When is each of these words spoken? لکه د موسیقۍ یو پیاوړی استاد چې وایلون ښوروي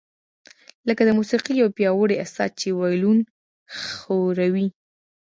لکه 0.87 1.01
د 1.05 1.09
موسیقۍ 1.17 1.53
یو 1.61 1.69
پیاوړی 1.77 2.15
استاد 2.23 2.51
چې 2.59 2.67
وایلون 2.79 3.17
ښوروي 3.81 4.67